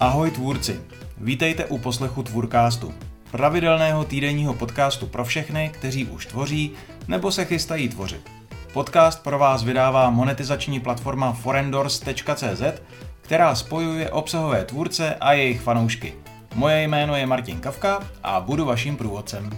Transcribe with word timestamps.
Ahoj 0.00 0.30
tvůrci, 0.30 0.80
vítejte 1.18 1.64
u 1.64 1.78
poslechu 1.78 2.22
Tvůrkástu, 2.22 2.94
pravidelného 3.30 4.04
týdenního 4.04 4.54
podcastu 4.54 5.06
pro 5.06 5.24
všechny, 5.24 5.70
kteří 5.74 6.06
už 6.06 6.26
tvoří 6.26 6.72
nebo 7.08 7.32
se 7.32 7.44
chystají 7.44 7.88
tvořit. 7.88 8.30
Podcast 8.72 9.22
pro 9.22 9.38
vás 9.38 9.64
vydává 9.64 10.10
monetizační 10.10 10.80
platforma 10.80 11.32
forendors.cz, 11.32 12.62
která 13.20 13.54
spojuje 13.54 14.10
obsahové 14.10 14.64
tvůrce 14.64 15.14
a 15.14 15.32
jejich 15.32 15.60
fanoušky. 15.60 16.14
Moje 16.54 16.82
jméno 16.82 17.16
je 17.16 17.26
Martin 17.26 17.60
Kavka 17.60 18.00
a 18.22 18.40
budu 18.40 18.64
vaším 18.64 18.96
průvodcem. 18.96 19.50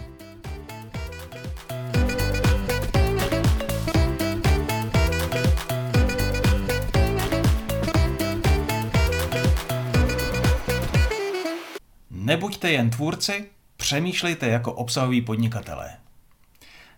Nebuďte 12.33 12.71
jen 12.71 12.89
tvůrci, 12.89 13.45
přemýšlejte 13.77 14.47
jako 14.47 14.73
obsahoví 14.73 15.21
podnikatelé. 15.21 15.89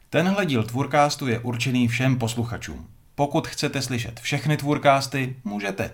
Tenhle 0.09 0.45
díl 0.45 0.63
Tvůrkástu 0.63 1.27
je 1.27 1.39
určený 1.39 1.87
všem 1.87 2.19
posluchačům. 2.19 2.87
Pokud 3.15 3.47
chcete 3.47 3.81
slyšet 3.81 4.19
všechny 4.19 4.57
Tvůrkásty, 4.57 5.35
můžete. 5.43 5.91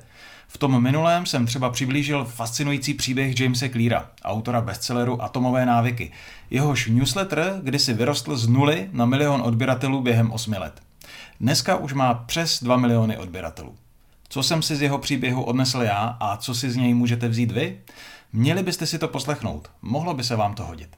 V 0.48 0.58
tom 0.58 0.84
minulém 0.84 1.26
jsem 1.26 1.46
třeba 1.46 1.70
přiblížil 1.70 2.26
fascinující 2.26 2.94
příběh 2.94 3.40
Jamesa 3.40 3.70
Cleara, 3.70 4.10
autora 4.24 4.62
bestselleru 4.62 5.22
Atomové 5.22 5.66
návyky. 5.66 6.12
Jehož 6.50 6.88
newsletter 6.88 7.60
kdysi 7.64 7.94
vyrostl 7.94 8.38
z 8.38 8.48
nuly 8.48 8.90
na 8.92 9.06
milion 9.06 9.42
odběratelů 9.42 10.02
během 10.02 10.32
8 10.32 10.54
let. 10.54 10.82
Dneska 11.40 11.76
už 11.76 11.94
má 11.94 12.14
přes 12.14 12.64
2 12.64 12.78
miliony 12.78 13.18
odběratelů. 13.18 13.76
Co 14.30 14.44
jsem 14.44 14.62
si 14.62 14.76
z 14.76 14.82
jeho 14.82 14.98
příběhu 14.98 15.44
odnesl 15.44 15.82
já 15.82 16.18
a 16.20 16.38
co 16.38 16.56
si 16.56 16.72
z 16.72 16.76
něj 16.76 16.94
můžete 16.94 17.28
vzít 17.28 17.52
vy? 17.52 17.80
Měli 18.34 18.64
byste 18.64 18.86
si 18.86 19.00
to 19.00 19.08
poslechnout, 19.08 19.70
mohlo 19.82 20.14
by 20.14 20.24
se 20.24 20.36
vám 20.36 20.54
to 20.54 20.64
hodit. 20.64 20.90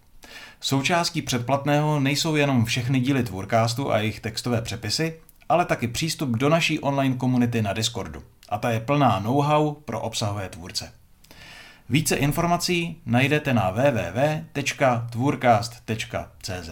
Součástí 0.60 1.22
předplatného 1.22 2.00
nejsou 2.00 2.36
jenom 2.36 2.66
všechny 2.66 3.00
díly 3.00 3.24
Tvůrkástu 3.24 3.92
a 3.92 3.98
jejich 3.98 4.20
textové 4.20 4.62
přepisy, 4.62 5.20
ale 5.50 5.66
taky 5.66 5.88
přístup 5.88 6.30
do 6.30 6.50
naší 6.50 6.80
online 6.80 7.16
komunity 7.16 7.62
na 7.62 7.74
Discordu. 7.74 8.24
A 8.50 8.58
ta 8.58 8.72
je 8.72 8.80
plná 8.80 9.20
know-how 9.20 9.74
pro 9.74 10.02
obsahové 10.02 10.50
tvůrce. 10.50 10.92
Více 11.90 12.16
informací 12.16 12.98
najdete 13.06 13.54
na 13.54 13.72
www.tvůrcast.cz. 13.72 16.70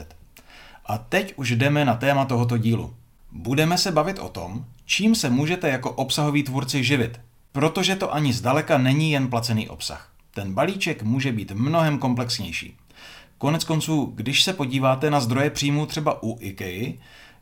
A 0.86 0.98
teď 0.98 1.34
už 1.36 1.52
jdeme 1.52 1.86
na 1.86 1.96
téma 1.96 2.26
tohoto 2.26 2.58
dílu. 2.58 2.96
Budeme 3.32 3.78
se 3.78 3.92
bavit 3.92 4.20
o 4.20 4.30
tom, 4.30 4.66
čím 4.86 5.16
se 5.16 5.30
můžete 5.30 5.70
jako 5.70 5.92
obsahoví 5.92 6.44
tvůrci 6.44 6.84
živit, 6.84 7.20
protože 7.52 7.96
to 7.96 8.14
ani 8.14 8.34
zdaleka 8.34 8.78
není 8.78 9.12
jen 9.12 9.28
placený 9.28 9.70
obsah. 9.70 10.11
Ten 10.34 10.54
balíček 10.54 11.04
může 11.04 11.32
být 11.32 11.52
mnohem 11.52 11.98
komplexnější. 11.98 12.78
Konec 13.38 13.64
konců, 13.64 14.12
když 14.16 14.44
se 14.44 14.54
podíváte 14.54 15.10
na 15.10 15.20
zdroje 15.20 15.50
příjmu 15.50 15.86
třeba 15.86 16.24
u 16.24 16.38
IKEA, 16.40 16.94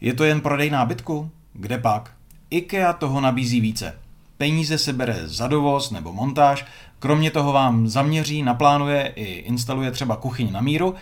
je 0.01 0.13
to 0.13 0.23
jen 0.23 0.41
prodej 0.41 0.69
nábytku? 0.69 1.31
Kde 1.53 1.77
pak? 1.77 2.13
IKEA 2.49 2.93
toho 2.93 3.21
nabízí 3.21 3.61
více. 3.61 3.99
Peníze 4.37 4.77
se 4.77 4.93
bere 4.93 5.27
za 5.27 5.47
dovoz 5.47 5.91
nebo 5.91 6.13
montáž, 6.13 6.65
kromě 6.99 7.31
toho 7.31 7.51
vám 7.53 7.87
zaměří, 7.87 8.43
naplánuje 8.43 9.13
i 9.15 9.23
instaluje 9.23 9.91
třeba 9.91 10.15
kuchyň 10.15 10.51
na 10.51 10.61
míru, 10.61 10.95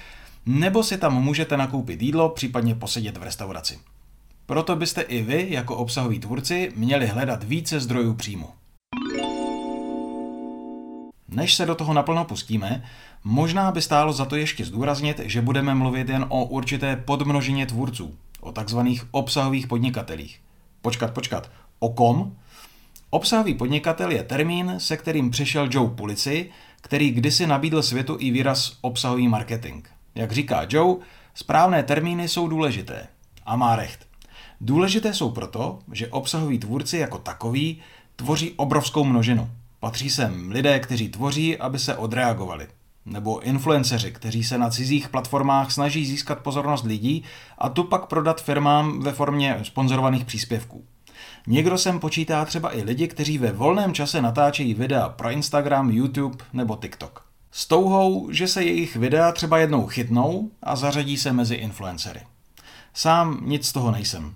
nebo 0.46 0.84
si 0.84 0.98
tam 0.98 1.24
můžete 1.24 1.58
nakoupit 1.58 2.02
jídlo, 2.02 2.30
případně 2.30 2.76
posedět 2.76 3.18
v 3.18 3.24
restauraci. 3.24 3.80
Proto 4.46 4.76
byste 4.76 5.02
i 5.02 5.22
vy, 5.22 5.48
jako 5.50 5.76
obsahoví 5.76 6.20
tvůrci, 6.20 6.72
měli 6.76 7.08
hledat 7.08 7.44
více 7.44 7.80
zdrojů 7.80 8.14
příjmu. 8.14 8.48
Než 11.28 11.56
se 11.56 11.66
do 11.66 11.76
toho 11.76 11.94
naplno 11.94 12.26
pustíme, 12.26 12.84
možná 13.24 13.72
by 13.72 13.82
stálo 13.82 14.14
za 14.14 14.26
to 14.26 14.36
ještě 14.36 14.66
zdůraznit, 14.66 15.20
že 15.24 15.42
budeme 15.42 15.76
mluvit 15.76 16.10
jen 16.10 16.26
o 16.30 16.46
určité 16.46 16.96
podmnožině 16.96 17.66
tvůrců, 17.66 18.16
o 18.42 18.52
takzvaných 18.52 19.06
obsahových 19.12 19.68
podnikatelích. 19.68 20.42
Počkat, 20.82 21.14
počkat, 21.14 21.52
o 21.80 21.90
kom? 21.90 22.36
Obsahový 23.10 23.54
podnikatel 23.54 24.12
je 24.12 24.24
termín, 24.24 24.74
se 24.78 24.98
kterým 24.98 25.32
přišel 25.32 25.70
Joe 25.72 25.90
Pulici, 25.90 26.50
který 26.82 27.12
kdysi 27.12 27.48
nabídl 27.48 27.82
světu 27.82 28.18
i 28.20 28.32
výraz 28.32 28.78
obsahový 28.82 29.28
marketing. 29.28 29.88
Jak 30.16 30.32
říká 30.32 30.66
Joe, 30.70 30.96
správné 31.34 31.84
termíny 31.84 32.28
jsou 32.28 32.48
důležité. 32.48 33.08
A 33.46 33.56
má 33.56 33.76
recht. 33.76 34.08
Důležité 34.62 35.14
jsou 35.14 35.32
proto, 35.32 35.80
že 35.92 36.08
obsahoví 36.08 36.60
tvůrci 36.60 36.98
jako 36.98 37.18
takový 37.18 37.82
tvoří 38.16 38.54
obrovskou 38.56 39.04
množinu. 39.04 39.50
Patří 39.80 40.10
sem 40.10 40.52
lidé, 40.52 40.80
kteří 40.80 41.10
tvoří, 41.10 41.58
aby 41.58 41.80
se 41.80 41.96
odreagovali. 41.96 42.68
Nebo 43.06 43.40
influenceři, 43.40 44.12
kteří 44.12 44.44
se 44.44 44.58
na 44.58 44.70
cizích 44.70 45.10
platformách 45.10 45.72
snaží 45.72 46.06
získat 46.06 46.40
pozornost 46.40 46.86
lidí 46.86 47.24
a 47.58 47.70
tu 47.70 47.84
pak 47.84 48.06
prodat 48.06 48.42
firmám 48.42 49.00
ve 49.00 49.12
formě 49.12 49.60
sponzorovaných 49.64 50.26
příspěvků. 50.26 50.86
Někdo 51.48 51.78
sem 51.78 52.00
počítá 52.00 52.46
třeba 52.46 52.76
i 52.76 52.84
lidi, 52.84 53.08
kteří 53.08 53.38
ve 53.38 53.52
volném 53.52 53.94
čase 53.94 54.22
natáčejí 54.22 54.74
videa 54.74 55.10
pro 55.10 55.32
Instagram, 55.32 55.92
YouTube 55.92 56.46
nebo 56.54 56.76
TikTok. 56.76 57.26
S 57.52 57.68
touhou, 57.68 58.32
že 58.32 58.48
se 58.48 58.64
jejich 58.64 58.96
videa 58.96 59.32
třeba 59.32 59.58
jednou 59.58 59.88
chytnou 59.88 60.52
a 60.64 60.76
zařadí 60.76 61.18
se 61.18 61.34
mezi 61.34 61.56
influencery. 61.56 62.22
Sám 62.94 63.40
nic 63.46 63.68
z 63.68 63.74
toho 63.74 63.92
nejsem. 63.92 64.36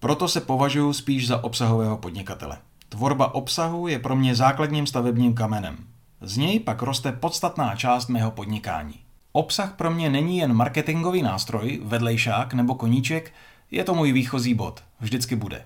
Proto 0.00 0.28
se 0.28 0.40
považuji 0.40 0.92
spíš 0.92 1.26
za 1.26 1.44
obsahového 1.44 1.96
podnikatele. 1.96 2.58
Tvorba 2.88 3.34
obsahu 3.34 3.88
je 3.88 3.98
pro 3.98 4.16
mě 4.16 4.34
základním 4.34 4.86
stavebním 4.86 5.34
kamenem. 5.34 5.76
Z 6.20 6.36
něj 6.36 6.60
pak 6.60 6.82
roste 6.82 7.12
podstatná 7.12 7.76
část 7.76 8.08
mého 8.08 8.30
podnikání. 8.30 8.94
Obsah 9.32 9.72
pro 9.72 9.90
mě 9.90 10.10
není 10.10 10.38
jen 10.38 10.52
marketingový 10.52 11.22
nástroj, 11.22 11.80
vedlejšák 11.82 12.54
nebo 12.54 12.74
koníček, 12.74 13.32
je 13.70 13.84
to 13.84 13.94
můj 13.94 14.12
výchozí 14.12 14.54
bod. 14.54 14.82
Vždycky 15.00 15.36
bude. 15.36 15.64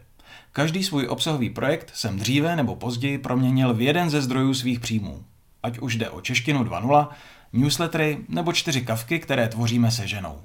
Každý 0.53 0.85
svůj 0.85 1.07
obsahový 1.07 1.51
projekt 1.51 1.91
jsem 1.95 2.19
dříve 2.19 2.57
nebo 2.57 2.77
později 2.77 3.19
proměnil 3.19 3.75
v 3.75 3.81
jeden 3.81 4.11
ze 4.11 4.23
zdrojů 4.23 4.55
svých 4.55 4.81
příjmů. 4.81 5.25
Ať 5.63 5.79
už 5.79 5.97
jde 5.97 6.11
o 6.11 6.21
češtinu 6.21 6.65
2.0, 6.65 7.09
newslettery 7.53 8.19
nebo 8.29 8.53
čtyři 8.53 8.81
kavky, 8.81 9.19
které 9.19 9.49
tvoříme 9.49 9.91
se 9.91 10.09
ženou. 10.09 10.41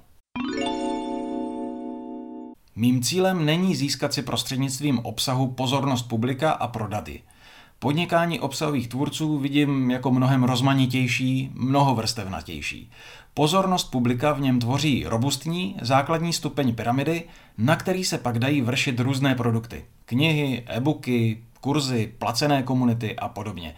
Mým 2.77 3.01
cílem 3.01 3.45
není 3.45 3.75
získat 3.75 4.13
si 4.13 4.21
prostřednictvím 4.21 4.99
obsahu 4.99 5.47
pozornost 5.47 6.03
publika 6.03 6.51
a 6.51 6.67
prodat 6.67 7.07
ji. 7.07 7.23
Podnikání 7.79 8.39
obsahových 8.39 8.87
tvůrců 8.87 9.37
vidím 9.37 9.91
jako 9.91 10.11
mnohem 10.11 10.43
rozmanitější, 10.43 11.51
mnoho 11.53 11.95
vrstevnatější. 11.95 12.91
Pozornost 13.33 13.83
publika 13.91 14.33
v 14.33 14.41
něm 14.41 14.59
tvoří 14.59 15.05
robustní, 15.07 15.75
základní 15.81 16.33
stupeň 16.33 16.75
pyramidy, 16.75 17.23
na 17.57 17.75
který 17.75 18.03
se 18.03 18.17
pak 18.17 18.39
dají 18.39 18.61
vršit 18.61 18.99
různé 18.99 19.35
produkty. 19.35 19.85
Knihy, 20.05 20.63
e-booky, 20.67 21.43
kurzy, 21.61 22.13
placené 22.19 22.63
komunity 22.63 23.15
a 23.15 23.27
podobně. 23.27 23.75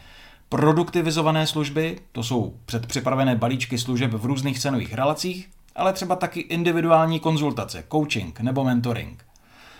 Produktivizované 0.49 1.47
služby, 1.47 1.99
to 2.11 2.23
jsou 2.23 2.53
předpřipravené 2.65 3.35
balíčky 3.35 3.77
služeb 3.77 4.11
v 4.13 4.25
různých 4.25 4.59
cenových 4.59 4.93
relacích, 4.93 5.49
ale 5.77 5.93
třeba 5.93 6.15
taky 6.15 6.39
individuální 6.39 7.19
konzultace, 7.19 7.83
coaching 7.91 8.39
nebo 8.39 8.63
mentoring. 8.63 9.25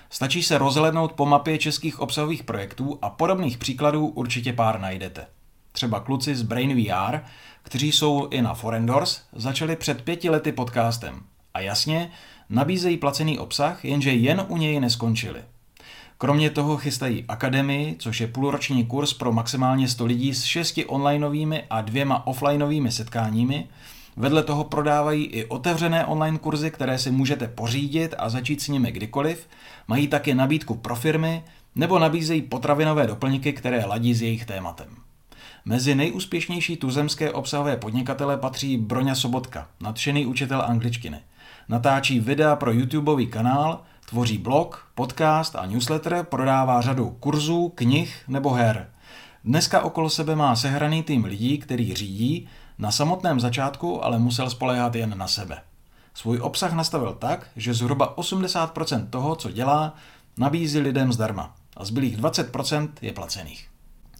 Stačí 0.10 0.44
se 0.44 0.58
rozhlednout 0.58 1.12
po 1.12 1.26
mapě 1.26 1.58
českých 1.58 2.00
obsahových 2.00 2.44
projektů 2.44 3.00
a 3.02 3.10
podobných 3.10 3.58
příkladů 3.58 4.08
určitě 4.08 4.54
pár 4.54 4.80
najdete. 4.80 5.28
Třeba 5.72 6.00
kluci 6.00 6.36
z 6.36 6.42
Brain 6.42 6.84
VR, 6.84 7.20
kteří 7.64 7.92
jsou 7.92 8.28
i 8.32 8.42
na 8.42 8.54
Forendors, 8.54 9.22
začali 9.34 9.76
před 9.76 10.02
pěti 10.02 10.30
lety 10.30 10.52
podcastem. 10.52 11.22
A 11.54 11.60
jasně, 11.60 12.12
nabízejí 12.50 12.98
placený 12.98 13.40
obsah, 13.40 13.86
jenže 13.86 14.14
jen 14.14 14.46
u 14.48 14.58
něj 14.58 14.80
neskončili. 14.80 15.44
Kromě 16.18 16.50
toho 16.50 16.78
chystají 16.78 17.26
Akademii, 17.28 17.96
což 18.00 18.22
je 18.22 18.28
půlroční 18.28 18.86
kurz 18.86 19.14
pro 19.14 19.32
maximálně 19.32 19.88
100 19.88 20.06
lidí 20.06 20.34
s 20.34 20.44
šesti 20.44 20.86
onlineovými 20.86 21.64
a 21.70 21.82
dvěma 21.82 22.28
offlineovými 22.28 22.92
setkáními, 22.92 23.68
Vedle 24.18 24.44
toho 24.44 24.64
prodávají 24.64 25.26
i 25.26 25.46
otevřené 25.46 26.06
online 26.06 26.38
kurzy, 26.38 26.72
které 26.72 26.98
si 26.98 27.12
můžete 27.12 27.48
pořídit 27.48 28.16
a 28.18 28.30
začít 28.30 28.62
s 28.62 28.68
nimi 28.68 28.92
kdykoliv. 28.92 29.48
Mají 29.88 30.08
také 30.08 30.36
nabídku 30.36 30.76
pro 30.76 30.96
firmy 30.96 31.44
nebo 31.76 32.00
nabízejí 32.00 32.42
potravinové 32.42 33.08
doplňky, 33.08 33.54
které 33.54 33.86
ladí 33.86 34.14
s 34.14 34.22
jejich 34.22 34.46
tématem. 34.46 34.88
Mezi 35.66 35.96
nejúspěšnější 35.96 36.78
tuzemské 36.78 37.32
obsahové 37.32 37.78
podnikatele 37.78 38.38
patří 38.38 38.78
Broňa 38.78 39.16
Sobotka, 39.16 39.68
nadšený 39.82 40.26
učitel 40.26 40.62
angličtiny. 40.62 41.20
Natáčí 41.70 42.20
videa 42.20 42.56
pro 42.56 42.72
YouTubeový 42.72 43.28
kanál, 43.28 43.82
tvoří 44.10 44.38
blog, 44.38 44.88
podcast 44.96 45.56
a 45.56 45.66
newsletter, 45.66 46.26
prodává 46.30 46.82
řadu 46.82 47.10
kurzů, 47.20 47.72
knih 47.76 48.24
nebo 48.28 48.54
her. 48.54 48.90
Dneska 49.44 49.82
okolo 49.82 50.10
sebe 50.10 50.36
má 50.36 50.56
sehraný 50.56 51.04
tým 51.04 51.26
lidí, 51.26 51.58
který 51.58 51.94
řídí 51.94 52.50
na 52.80 52.92
samotném 52.92 53.40
začátku 53.40 54.06
ale 54.06 54.20
musel 54.20 54.50
spoléhat 54.50 54.96
jen 54.96 55.18
na 55.18 55.28
sebe. 55.28 55.62
Svůj 56.14 56.40
obsah 56.42 56.74
nastavil 56.74 57.14
tak, 57.14 57.48
že 57.56 57.74
zhruba 57.74 58.18
80% 58.18 59.10
toho, 59.10 59.36
co 59.36 59.52
dělá, 59.52 59.94
nabízí 60.38 60.80
lidem 60.80 61.14
zdarma 61.14 61.56
a 61.78 61.86
zbylých 61.86 62.18
20% 62.18 62.90
je 63.02 63.14
placených. 63.14 63.68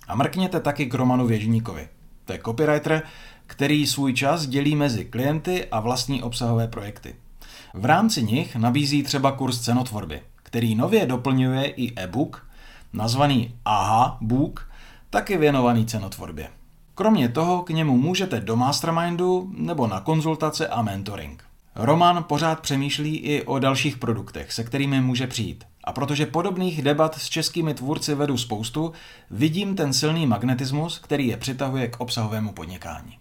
A 0.08 0.16
mrkněte 0.16 0.60
taky 0.60 0.86
k 0.86 0.94
Romanu 0.94 1.28
Věžníkovi. 1.28 1.88
To 2.26 2.34
je 2.34 2.40
copywriter, 2.46 3.04
který 3.46 3.88
svůj 3.88 4.14
čas 4.14 4.48
dělí 4.48 4.76
mezi 4.76 5.06
klienty 5.06 5.66
a 5.66 5.80
vlastní 5.80 6.24
obsahové 6.24 6.68
projekty. 6.68 7.16
V 7.74 7.86
rámci 7.86 8.24
nich 8.24 8.56
nabízí 8.56 9.04
třeba 9.04 9.32
kurz 9.32 9.60
cenotvorby, 9.60 10.22
který 10.36 10.76
nově 10.76 11.06
doplňuje 11.06 11.66
i 11.66 11.94
e-book, 12.00 12.48
nazvaný 12.94 13.56
AHA 13.66 14.18
Book, 14.22 14.72
taky 15.10 15.38
věnovaný 15.38 15.86
cenotvorbě. 15.86 16.50
Kromě 16.98 17.30
toho 17.30 17.62
k 17.62 17.70
němu 17.70 17.98
můžete 17.98 18.40
do 18.40 18.56
mastermindu 18.56 19.52
nebo 19.58 19.88
na 19.88 20.00
konzultace 20.00 20.68
a 20.68 20.82
mentoring. 20.82 21.44
Roman 21.76 22.24
pořád 22.24 22.60
přemýšlí 22.60 23.18
i 23.18 23.44
o 23.44 23.60
dalších 23.60 23.98
produktech, 23.98 24.52
se 24.52 24.64
kterými 24.64 25.02
může 25.02 25.28
přijít. 25.28 25.64
A 25.84 25.94
protože 25.94 26.26
podobných 26.26 26.82
debat 26.82 27.16
s 27.16 27.30
českými 27.30 27.74
tvůrci 27.74 28.16
vedu 28.16 28.38
spoustu, 28.38 28.92
vidím 29.32 29.76
ten 29.76 29.94
silný 29.94 30.28
magnetismus, 30.28 31.00
který 31.00 31.28
je 31.28 31.38
přitahuje 31.38 31.88
k 31.88 32.00
obsahovému 32.00 32.52
podnikání. 32.54 33.18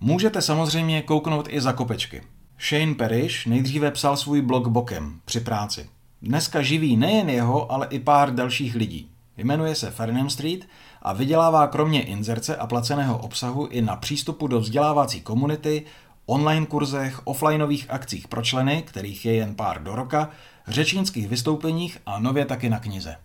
Můžete 0.00 0.42
samozřejmě 0.42 1.02
kouknout 1.02 1.46
i 1.50 1.60
za 1.60 1.72
kopečky. 1.72 2.22
Shane 2.68 2.94
Parrish 2.94 3.46
nejdříve 3.46 3.90
psal 3.90 4.16
svůj 4.16 4.42
blog 4.42 4.68
bokem 4.68 5.20
při 5.24 5.40
práci. 5.40 5.88
Dneska 6.22 6.62
živí 6.62 6.96
nejen 6.96 7.30
jeho, 7.30 7.72
ale 7.72 7.86
i 7.90 7.98
pár 8.00 8.34
dalších 8.34 8.74
lidí. 8.74 9.10
Jmenuje 9.36 9.74
se 9.74 9.90
Farnham 9.90 10.30
Street 10.30 10.66
a 11.02 11.12
vydělává 11.12 11.66
kromě 11.66 12.02
inzerce 12.02 12.56
a 12.56 12.66
placeného 12.66 13.18
obsahu 13.18 13.66
i 13.66 13.82
na 13.82 13.96
přístupu 13.96 14.46
do 14.46 14.60
vzdělávací 14.60 15.20
komunity, 15.20 15.84
online 16.26 16.66
kurzech, 16.66 17.20
offlineových 17.26 17.90
akcích 17.90 18.28
pro 18.28 18.42
členy, 18.42 18.82
kterých 18.86 19.24
je 19.24 19.34
jen 19.34 19.54
pár 19.54 19.82
do 19.82 19.94
roka, 19.94 20.30
řečnických 20.68 21.28
vystoupeních 21.28 21.98
a 22.06 22.18
nově 22.18 22.44
taky 22.44 22.68
na 22.68 22.78
knize. 22.78 23.16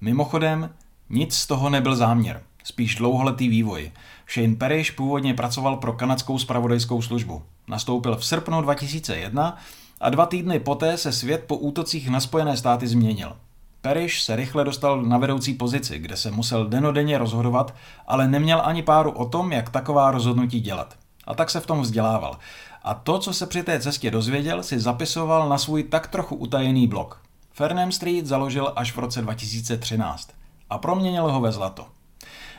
Mimochodem, 0.00 0.70
nic 1.10 1.34
z 1.34 1.46
toho 1.46 1.70
nebyl 1.70 1.96
záměr, 1.96 2.42
spíš 2.64 2.94
dlouholetý 2.94 3.48
vývoj. 3.48 3.92
Shane 4.34 4.56
Parrish 4.56 4.90
původně 4.90 5.34
pracoval 5.34 5.76
pro 5.76 5.92
kanadskou 5.92 6.38
spravodajskou 6.38 7.02
službu. 7.02 7.42
Nastoupil 7.68 8.16
v 8.16 8.24
srpnu 8.24 8.60
2001 8.60 9.58
a 10.00 10.10
dva 10.10 10.26
týdny 10.26 10.60
poté 10.60 10.96
se 10.96 11.12
svět 11.12 11.44
po 11.46 11.56
útocích 11.56 12.08
na 12.08 12.20
Spojené 12.20 12.56
státy 12.56 12.86
změnil. 12.86 13.36
Parrish 13.82 14.20
se 14.20 14.36
rychle 14.36 14.64
dostal 14.64 15.02
na 15.02 15.18
vedoucí 15.18 15.54
pozici, 15.54 15.98
kde 15.98 16.16
se 16.16 16.30
musel 16.30 16.66
denodenně 16.66 17.18
rozhodovat, 17.18 17.74
ale 18.06 18.28
neměl 18.28 18.62
ani 18.64 18.82
páru 18.82 19.10
o 19.10 19.24
tom, 19.24 19.52
jak 19.52 19.70
taková 19.70 20.10
rozhodnutí 20.10 20.60
dělat. 20.60 20.96
A 21.26 21.34
tak 21.34 21.50
se 21.50 21.60
v 21.60 21.66
tom 21.66 21.80
vzdělával. 21.80 22.38
A 22.82 22.94
to, 22.94 23.18
co 23.18 23.32
se 23.32 23.46
při 23.46 23.62
té 23.62 23.80
cestě 23.80 24.10
dozvěděl, 24.10 24.62
si 24.62 24.80
zapisoval 24.80 25.48
na 25.48 25.58
svůj 25.58 25.82
tak 25.82 26.06
trochu 26.06 26.36
utajený 26.36 26.86
blog. 26.86 27.20
Fernham 27.52 27.92
Street 27.92 28.26
založil 28.26 28.72
až 28.76 28.92
v 28.92 28.98
roce 28.98 29.22
2013 29.22 30.30
a 30.70 30.78
proměnil 30.78 31.32
ho 31.32 31.40
ve 31.40 31.52
zlato. 31.52 31.86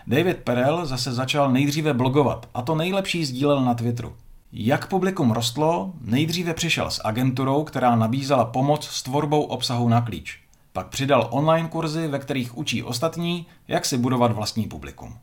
David 0.07 0.37
Perel 0.37 0.85
zase 0.85 1.13
začal 1.13 1.51
nejdříve 1.51 1.93
blogovat 1.93 2.49
a 2.53 2.61
to 2.61 2.75
nejlepší 2.75 3.25
sdílel 3.25 3.65
na 3.65 3.73
Twitteru. 3.73 4.15
Jak 4.51 4.87
publikum 4.87 5.31
rostlo, 5.31 5.91
nejdříve 6.01 6.53
přišel 6.53 6.91
s 6.91 7.01
agenturou, 7.05 7.63
která 7.63 7.95
nabízela 7.95 8.45
pomoc 8.45 8.87
s 8.87 9.03
tvorbou 9.03 9.43
obsahu 9.43 9.89
na 9.89 10.01
klíč. 10.01 10.42
Pak 10.73 10.87
přidal 10.87 11.27
online 11.31 11.69
kurzy, 11.69 12.07
ve 12.07 12.19
kterých 12.19 12.57
učí 12.57 12.83
ostatní, 12.83 13.45
jak 13.67 13.85
si 13.85 13.97
budovat 13.97 14.31
vlastní 14.31 14.67
publikum. 14.67 15.17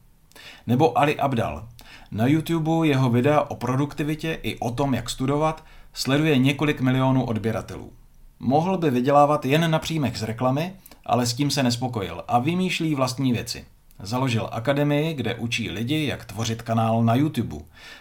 Nebo 0.66 0.98
Ali 0.98 1.18
Abdal. 1.18 1.68
Na 2.10 2.26
YouTube 2.26 2.88
jeho 2.88 3.10
videa 3.10 3.40
o 3.40 3.54
produktivitě 3.54 4.38
i 4.42 4.58
o 4.58 4.70
tom, 4.70 4.94
jak 4.94 5.10
studovat, 5.10 5.64
sleduje 5.92 6.38
několik 6.38 6.80
milionů 6.80 7.24
odběratelů. 7.24 7.92
Mohl 8.40 8.78
by 8.78 8.90
vydělávat 8.90 9.44
jen 9.44 9.70
na 9.70 9.78
příjmech 9.78 10.18
z 10.18 10.22
reklamy, 10.22 10.72
ale 11.06 11.26
s 11.26 11.34
tím 11.34 11.50
se 11.50 11.62
nespokojil 11.62 12.24
a 12.28 12.38
vymýšlí 12.38 12.94
vlastní 12.94 13.32
věci. 13.32 13.64
Založil 14.02 14.48
akademii, 14.52 15.14
kde 15.14 15.34
učí 15.34 15.70
lidi, 15.70 16.06
jak 16.06 16.24
tvořit 16.24 16.62
kanál 16.62 17.04
na 17.04 17.14
YouTube. 17.14 17.56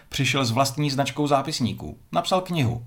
Přišel 0.08 0.44
s 0.44 0.50
vlastní 0.50 0.90
značkou 0.90 1.26
zápisníků. 1.26 1.98
Napsal 2.12 2.40
knihu. 2.40 2.84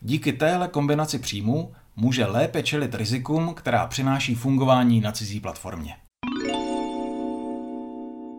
Díky 0.00 0.32
téhle 0.32 0.68
kombinaci 0.68 1.18
příjmů 1.18 1.72
může 1.96 2.26
lépe 2.26 2.62
čelit 2.62 2.94
rizikům, 2.94 3.54
která 3.54 3.86
přináší 3.86 4.34
fungování 4.34 5.00
na 5.00 5.12
cizí 5.12 5.40
platformě. 5.40 5.96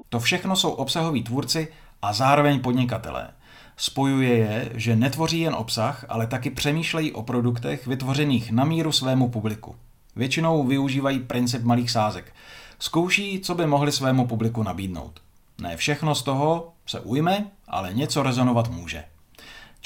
To 0.09 0.19
všechno 0.19 0.55
jsou 0.55 0.71
obsahoví 0.71 1.23
tvůrci 1.23 1.67
a 2.01 2.13
zároveň 2.13 2.59
podnikatelé. 2.59 3.29
Spojuje 3.77 4.37
je, 4.37 4.71
že 4.73 4.95
netvoří 4.95 5.39
jen 5.39 5.53
obsah, 5.53 6.05
ale 6.09 6.27
taky 6.27 6.49
přemýšlejí 6.49 7.11
o 7.11 7.23
produktech 7.23 7.87
vytvořených 7.87 8.51
na 8.51 8.65
míru 8.65 8.91
svému 8.91 9.29
publiku. 9.29 9.75
Většinou 10.15 10.63
využívají 10.63 11.19
princip 11.19 11.63
malých 11.63 11.91
sázek. 11.91 12.33
Zkouší, 12.79 13.39
co 13.39 13.55
by 13.55 13.67
mohli 13.67 13.91
svému 13.91 14.27
publiku 14.27 14.63
nabídnout. 14.63 15.21
Ne 15.61 15.77
všechno 15.77 16.15
z 16.15 16.23
toho 16.23 16.73
se 16.85 16.99
ujme, 16.99 17.45
ale 17.67 17.93
něco 17.93 18.23
rezonovat 18.23 18.69
může. 18.69 19.03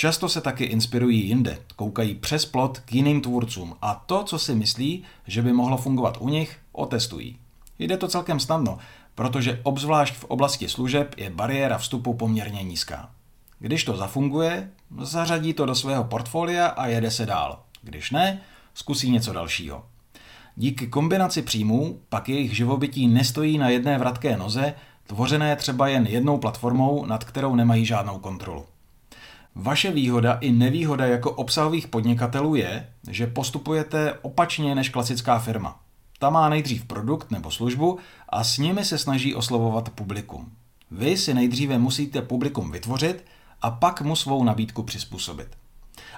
Často 0.01 0.29
se 0.29 0.41
taky 0.41 0.63
inspirují 0.63 1.27
jinde, 1.27 1.57
koukají 1.75 2.15
přes 2.15 2.45
plot 2.45 2.79
k 2.79 2.93
jiným 2.93 3.21
tvůrcům 3.21 3.75
a 3.81 3.95
to, 3.95 4.23
co 4.23 4.39
si 4.39 4.55
myslí, 4.55 5.03
že 5.27 5.41
by 5.41 5.53
mohlo 5.53 5.77
fungovat 5.77 6.17
u 6.19 6.29
nich, 6.29 6.59
otestují. 6.71 7.37
Jde 7.79 7.97
to 7.97 8.07
celkem 8.07 8.39
snadno, 8.39 8.77
protože 9.15 9.59
obzvlášť 9.63 10.13
v 10.13 10.23
oblasti 10.23 10.69
služeb 10.69 11.15
je 11.17 11.29
bariéra 11.29 11.77
vstupu 11.77 12.13
poměrně 12.13 12.63
nízká. 12.63 13.09
Když 13.59 13.83
to 13.83 13.97
zafunguje, 13.97 14.69
zařadí 15.01 15.53
to 15.53 15.65
do 15.65 15.75
svého 15.75 16.03
portfolia 16.03 16.67
a 16.67 16.87
jede 16.87 17.11
se 17.11 17.25
dál. 17.25 17.59
Když 17.81 18.11
ne, 18.11 18.41
zkusí 18.73 19.11
něco 19.11 19.33
dalšího. 19.33 19.85
Díky 20.55 20.87
kombinaci 20.87 21.41
příjmů 21.41 21.99
pak 22.09 22.29
jejich 22.29 22.55
živobytí 22.55 23.07
nestojí 23.07 23.57
na 23.57 23.69
jedné 23.69 23.97
vratké 23.97 24.37
noze, 24.37 24.73
tvořené 25.07 25.55
třeba 25.55 25.87
jen 25.87 26.07
jednou 26.07 26.37
platformou, 26.37 27.05
nad 27.05 27.23
kterou 27.23 27.55
nemají 27.55 27.85
žádnou 27.85 28.19
kontrolu. 28.19 28.65
Vaše 29.55 29.91
výhoda 29.91 30.33
i 30.33 30.51
nevýhoda 30.51 31.05
jako 31.05 31.31
obsahových 31.31 31.87
podnikatelů 31.87 32.55
je, 32.55 32.87
že 33.09 33.27
postupujete 33.27 34.13
opačně 34.21 34.75
než 34.75 34.89
klasická 34.89 35.39
firma. 35.39 35.79
Ta 36.19 36.29
má 36.29 36.49
nejdřív 36.49 36.85
produkt 36.85 37.31
nebo 37.31 37.51
službu 37.51 37.99
a 38.29 38.43
s 38.43 38.57
nimi 38.57 38.85
se 38.85 38.97
snaží 38.97 39.35
oslovovat 39.35 39.89
publikum. 39.89 40.51
Vy 40.91 41.17
si 41.17 41.33
nejdříve 41.33 41.77
musíte 41.77 42.21
publikum 42.21 42.71
vytvořit 42.71 43.25
a 43.61 43.71
pak 43.71 44.01
mu 44.01 44.15
svou 44.15 44.43
nabídku 44.43 44.83
přizpůsobit. 44.83 45.47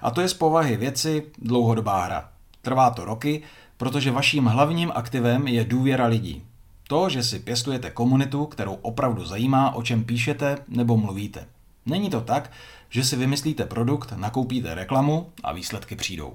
A 0.02 0.12
to 0.12 0.22
je 0.22 0.30
z 0.30 0.34
povahy 0.34 0.78
věci 0.78 1.24
dlouhodobá 1.38 2.04
hra. 2.04 2.30
Trvá 2.62 2.90
to 2.90 3.06
roky, 3.06 3.42
protože 3.78 4.12
vaším 4.12 4.46
hlavním 4.46 4.92
aktivem 4.96 5.48
je 5.48 5.64
důvěra 5.64 6.06
lidí. 6.06 6.44
To, 6.88 7.10
že 7.10 7.24
si 7.24 7.40
pěstujete 7.40 7.92
komunitu, 7.92 8.46
kterou 8.46 8.74
opravdu 8.74 9.26
zajímá, 9.26 9.76
o 9.76 9.84
čem 9.84 10.04
píšete 10.04 10.58
nebo 10.68 10.98
mluvíte. 10.98 11.46
Není 11.86 12.10
to 12.10 12.22
tak, 12.22 12.52
že 12.90 13.04
si 13.04 13.16
vymyslíte 13.16 13.66
produkt, 13.66 14.14
nakoupíte 14.16 14.76
reklamu 14.76 15.30
a 15.44 15.54
výsledky 15.54 15.96
přijdou. 15.96 16.34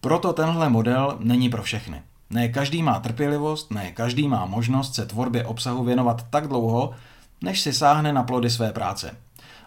Proto 0.00 0.32
tenhle 0.32 0.68
model 0.68 1.16
není 1.20 1.48
pro 1.48 1.62
všechny. 1.62 2.02
Ne 2.30 2.48
každý 2.48 2.82
má 2.82 3.00
trpělivost, 3.00 3.70
ne 3.70 3.92
každý 3.92 4.28
má 4.28 4.46
možnost 4.46 4.94
se 4.94 5.06
tvorbě 5.06 5.44
obsahu 5.44 5.84
věnovat 5.84 6.26
tak 6.30 6.48
dlouho, 6.48 6.94
než 7.42 7.60
si 7.60 7.72
sáhne 7.72 8.12
na 8.12 8.22
plody 8.22 8.50
své 8.50 8.72
práce. 8.72 9.16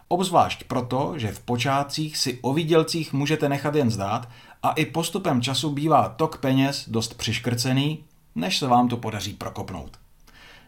Obzvlášť 0.07 0.63
proto, 0.63 1.13
že 1.15 1.31
v 1.31 1.39
počátcích 1.39 2.17
si 2.17 2.39
o 2.41 2.53
výdělcích 2.53 3.13
můžete 3.13 3.49
nechat 3.49 3.75
jen 3.75 3.91
zdát 3.91 4.29
a 4.63 4.71
i 4.71 4.85
postupem 4.85 5.41
času 5.41 5.69
bývá 5.69 6.09
tok 6.09 6.37
peněz 6.37 6.89
dost 6.89 7.13
přiškrcený, 7.13 8.03
než 8.35 8.57
se 8.57 8.67
vám 8.67 8.87
to 8.87 8.97
podaří 8.97 9.33
prokopnout. 9.33 9.97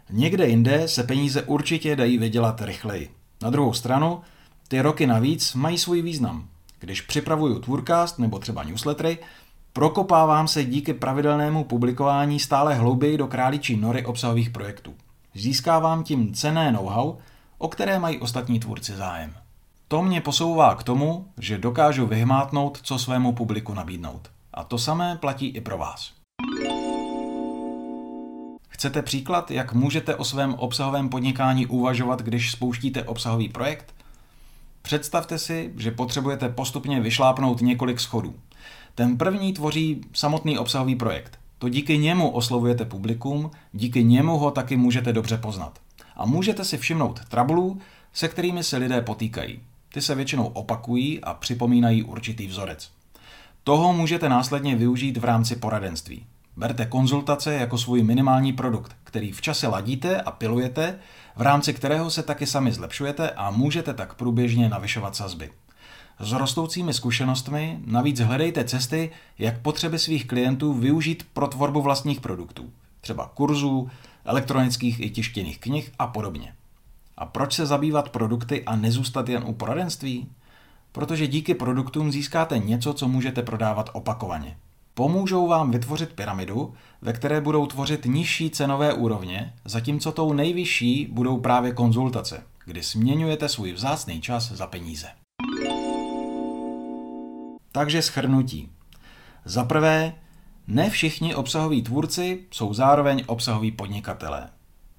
Někde 0.10 0.48
jinde 0.48 0.88
se 0.88 1.04
peníze 1.04 1.42
určitě 1.42 1.96
dají 1.96 2.18
vydělat 2.18 2.62
rychleji. 2.62 3.19
Na 3.42 3.50
druhou 3.50 3.74
stranu, 3.74 4.22
ty 4.68 4.82
roky 4.82 5.08
navíc 5.08 5.54
mají 5.54 5.78
svůj 5.78 6.02
význam. 6.02 6.48
Když 6.80 7.02
připravuju 7.02 7.60
Tvůrcast 7.60 8.20
nebo 8.20 8.40
třeba 8.40 8.64
newslettery, 8.64 9.18
prokopávám 9.74 10.48
se 10.48 10.66
díky 10.66 10.94
pravidelnému 10.94 11.64
publikování 11.64 12.40
stále 12.40 12.76
hlouběji 12.76 13.18
do 13.18 13.28
králičí 13.28 13.78
nory 13.78 14.06
obsahových 14.06 14.50
projektů. 14.50 14.94
Získávám 15.36 16.04
tím 16.04 16.34
cené 16.34 16.72
know-how, 16.72 17.16
o 17.58 17.68
které 17.68 18.00
mají 18.00 18.20
ostatní 18.20 18.60
tvůrci 18.60 18.96
zájem. 18.96 19.34
To 19.88 20.02
mě 20.02 20.22
posouvá 20.22 20.76
k 20.76 20.84
tomu, 20.84 21.28
že 21.38 21.58
dokážu 21.58 22.08
vyhmátnout, 22.08 22.80
co 22.82 23.00
svému 23.00 23.34
publiku 23.34 23.74
nabídnout. 23.74 24.30
A 24.54 24.64
to 24.64 24.78
samé 24.78 25.18
platí 25.18 25.48
i 25.48 25.62
pro 25.62 25.78
vás. 25.78 26.19
Chcete 28.80 29.02
příklad, 29.02 29.52
jak 29.52 29.74
můžete 29.74 30.16
o 30.16 30.24
svém 30.24 30.54
obsahovém 30.54 31.10
podnikání 31.10 31.68
uvažovat, 31.68 32.22
když 32.22 32.52
spouštíte 32.52 33.04
obsahový 33.04 33.50
projekt? 33.50 33.94
Představte 34.82 35.38
si, 35.38 35.74
že 35.78 35.92
potřebujete 35.92 36.50
postupně 36.50 37.02
vyšlápnout 37.02 37.62
několik 37.62 38.00
schodů. 38.00 38.36
Ten 38.96 39.18
první 39.18 39.54
tvoří 39.54 40.02
samotný 40.14 40.58
obsahový 40.58 40.96
projekt. 40.96 41.40
To 41.58 41.70
díky 41.70 41.98
němu 41.98 42.30
oslovujete 42.30 42.86
publikum, 42.86 43.52
díky 43.74 44.04
němu 44.04 44.38
ho 44.38 44.52
taky 44.52 44.78
můžete 44.78 45.14
dobře 45.14 45.38
poznat. 45.38 45.80
A 46.16 46.26
můžete 46.26 46.66
si 46.66 46.78
všimnout 46.78 47.20
trablů, 47.26 47.82
se 48.14 48.28
kterými 48.28 48.64
se 48.64 48.78
lidé 48.78 49.02
potýkají. 49.02 49.60
Ty 49.94 50.02
se 50.02 50.16
většinou 50.16 50.48
opakují 50.48 51.22
a 51.22 51.34
připomínají 51.34 52.04
určitý 52.04 52.48
vzorec. 52.48 52.92
Toho 53.64 53.94
můžete 53.94 54.30
následně 54.30 54.76
využít 54.76 55.18
v 55.18 55.24
rámci 55.24 55.56
poradenství. 55.56 56.26
Berte 56.60 56.86
konzultace 56.86 57.54
jako 57.54 57.78
svůj 57.78 58.04
minimální 58.04 58.54
produkt, 58.54 58.96
který 59.04 59.32
v 59.32 59.42
čase 59.42 59.68
ladíte 59.68 60.22
a 60.22 60.32
pilujete, 60.32 61.00
v 61.36 61.42
rámci 61.42 61.74
kterého 61.74 62.10
se 62.10 62.24
taky 62.24 62.46
sami 62.46 62.72
zlepšujete 62.72 63.30
a 63.30 63.52
můžete 63.52 63.94
tak 63.94 64.14
průběžně 64.14 64.70
navyšovat 64.70 65.16
sazby. 65.16 65.52
S 66.20 66.32
rostoucími 66.32 66.94
zkušenostmi 66.94 67.80
navíc 67.86 68.20
hledejte 68.20 68.64
cesty, 68.64 69.12
jak 69.38 69.62
potřeby 69.62 70.00
svých 70.00 70.28
klientů 70.28 70.74
využít 70.74 71.28
pro 71.34 71.48
tvorbu 71.48 71.82
vlastních 71.82 72.22
produktů, 72.22 72.70
třeba 73.02 73.32
kurzů, 73.34 73.90
elektronických 74.26 75.00
i 75.00 75.10
tištěných 75.10 75.60
knih 75.60 75.92
a 76.00 76.08
podobně. 76.08 76.54
A 77.18 77.26
proč 77.26 77.54
se 77.54 77.66
zabývat 77.66 78.10
produkty 78.10 78.66
a 78.66 78.76
nezůstat 78.76 79.30
jen 79.30 79.44
u 79.46 79.54
poradenství? 79.54 80.30
Protože 80.92 81.28
díky 81.28 81.54
produktům 81.54 82.12
získáte 82.12 82.58
něco, 82.58 82.94
co 82.94 83.08
můžete 83.08 83.42
prodávat 83.44 83.90
opakovaně. 83.94 84.58
Pomůžou 84.94 85.48
vám 85.48 85.72
vytvořit 85.72 86.14
pyramidu, 86.14 86.74
ve 87.02 87.14
které 87.14 87.42
budou 87.42 87.66
tvořit 87.66 88.06
nižší 88.06 88.50
cenové 88.50 88.94
úrovně, 88.94 89.54
zatímco 89.66 90.12
tou 90.12 90.34
nejvyšší 90.34 91.08
budou 91.12 91.40
právě 91.40 91.72
konzultace, 91.72 92.44
kdy 92.66 92.84
směňujete 92.84 93.50
svůj 93.50 93.74
vzácný 93.74 94.22
čas 94.22 94.52
za 94.52 94.68
peníze. 94.68 95.08
Takže 97.72 98.02
schrnutí. 98.02 98.70
Za 99.46 99.64
prvé, 99.64 100.14
ne 100.68 100.90
všichni 100.90 101.36
obsahoví 101.36 101.82
tvůrci 101.82 102.40
jsou 102.52 102.74
zároveň 102.74 103.24
obsahoví 103.28 103.72
podnikatelé. 103.72 104.50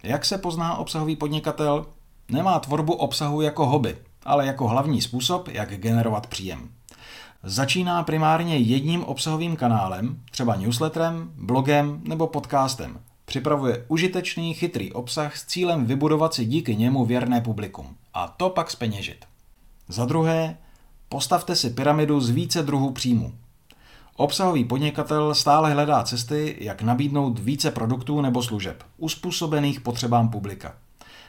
Jak 0.02 0.24
se 0.24 0.38
pozná 0.38 0.76
obsahový 0.76 1.16
podnikatel? 1.16 1.86
Nemá 2.28 2.58
tvorbu 2.58 2.92
obsahu 2.92 3.40
jako 3.40 3.66
hobby, 3.66 3.98
ale 4.24 4.46
jako 4.46 4.68
hlavní 4.68 5.02
způsob, 5.02 5.48
jak 5.48 5.80
generovat 5.80 6.26
příjem. 6.26 6.68
Začíná 7.42 8.02
primárně 8.02 8.56
jedním 8.56 9.04
obsahovým 9.04 9.56
kanálem, 9.56 10.20
třeba 10.30 10.56
newsletterem, 10.56 11.32
blogem 11.36 12.00
nebo 12.04 12.26
podcastem. 12.26 13.00
Připravuje 13.24 13.84
užitečný, 13.88 14.54
chytrý 14.54 14.92
obsah 14.92 15.36
s 15.36 15.46
cílem 15.46 15.86
vybudovat 15.86 16.34
si 16.34 16.44
díky 16.44 16.76
němu 16.76 17.04
věrné 17.04 17.40
publikum. 17.40 17.96
A 18.14 18.28
to 18.28 18.50
pak 18.50 18.70
speněžit. 18.70 19.24
Za 19.88 20.04
druhé, 20.04 20.56
postavte 21.08 21.56
si 21.56 21.70
pyramidu 21.70 22.20
z 22.20 22.30
více 22.30 22.62
druhů 22.62 22.90
příjmu. 22.90 23.32
Obsahový 24.16 24.64
podnikatel 24.64 25.34
stále 25.34 25.72
hledá 25.72 26.02
cesty, 26.02 26.56
jak 26.60 26.82
nabídnout 26.82 27.38
více 27.38 27.70
produktů 27.70 28.20
nebo 28.20 28.42
služeb, 28.42 28.84
uspůsobených 28.96 29.80
potřebám 29.80 30.28
publika. 30.28 30.74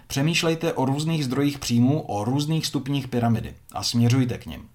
Přemýšlejte 0.07 0.73
o 0.73 0.85
různých 0.85 1.25
zdrojích 1.25 1.59
příjmů, 1.59 2.01
o 2.01 2.23
různých 2.23 2.65
stupních 2.65 3.07
pyramidy 3.07 3.53
a 3.73 3.83
směřujte 3.83 4.37
k 4.37 4.45
nim. 4.45 4.69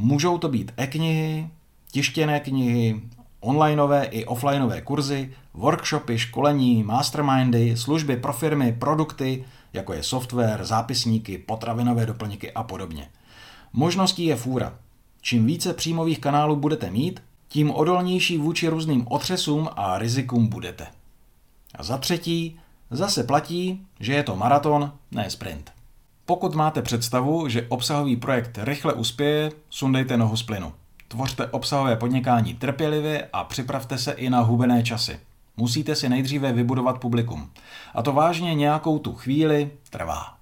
Můžou 0.00 0.38
to 0.38 0.48
být 0.48 0.72
e-knihy, 0.76 1.50
tištěné 1.90 2.40
knihy, 2.40 3.00
onlineové 3.40 4.04
i 4.04 4.24
offlineové 4.24 4.80
kurzy, 4.80 5.32
workshopy, 5.54 6.18
školení, 6.18 6.82
mastermindy, 6.82 7.76
služby 7.76 8.16
pro 8.16 8.32
firmy, 8.32 8.76
produkty, 8.78 9.44
jako 9.72 9.92
je 9.92 10.02
software, 10.02 10.64
zápisníky, 10.64 11.38
potravinové 11.38 12.06
doplňky 12.06 12.52
a 12.52 12.62
podobně. 12.62 13.08
Možností 13.72 14.24
je 14.24 14.36
fůra. 14.36 14.74
Čím 15.20 15.46
více 15.46 15.74
příjmových 15.74 16.18
kanálů 16.18 16.56
budete 16.56 16.90
mít, 16.90 17.22
tím 17.48 17.70
odolnější 17.70 18.38
vůči 18.38 18.68
různým 18.68 19.06
otřesům 19.10 19.68
a 19.76 19.98
rizikům 19.98 20.46
budete. 20.46 20.86
A 21.74 21.82
za 21.82 21.98
třetí, 21.98 22.60
zase 22.90 23.24
platí, 23.24 23.86
že 24.00 24.12
je 24.14 24.22
to 24.22 24.36
maraton, 24.36 24.92
ne 25.10 25.30
sprint. 25.30 25.77
Pokud 26.28 26.54
máte 26.54 26.82
představu, 26.82 27.48
že 27.48 27.66
obsahový 27.68 28.16
projekt 28.16 28.58
rychle 28.62 28.92
uspěje, 28.92 29.52
sundejte 29.70 30.16
nohu 30.16 30.36
z 30.36 30.42
plynu. 30.42 30.72
Tvořte 31.08 31.46
obsahové 31.46 31.96
podnikání 31.96 32.54
trpělivě 32.54 33.28
a 33.32 33.44
připravte 33.44 33.98
se 33.98 34.12
i 34.12 34.30
na 34.30 34.40
hubené 34.40 34.82
časy. 34.82 35.20
Musíte 35.56 35.94
si 35.94 36.08
nejdříve 36.08 36.52
vybudovat 36.52 36.98
publikum. 36.98 37.50
A 37.94 38.02
to 38.02 38.12
vážně 38.12 38.54
nějakou 38.54 38.98
tu 38.98 39.14
chvíli 39.14 39.70
trvá. 39.90 40.37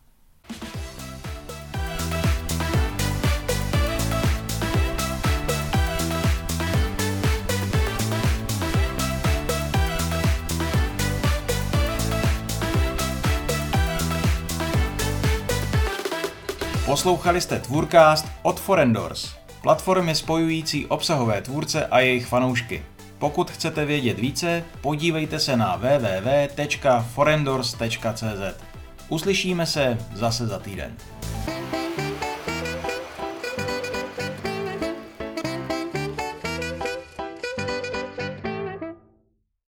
Poslouchali 16.86 17.40
jste 17.40 17.60
Tvůrcast 17.60 18.26
od 18.42 18.60
Forendors, 18.60 19.34
platformy 19.62 20.14
spojující 20.14 20.86
obsahové 20.86 21.42
tvůrce 21.42 21.86
a 21.86 22.00
jejich 22.00 22.26
fanoušky. 22.26 22.84
Pokud 23.18 23.50
chcete 23.50 23.84
vědět 23.84 24.18
více, 24.18 24.64
podívejte 24.80 25.38
se 25.38 25.56
na 25.56 25.76
www.forendors.cz. 25.76 28.62
Uslyšíme 29.08 29.66
se 29.66 29.98
zase 30.14 30.46
za 30.46 30.58
týden. 30.58 30.96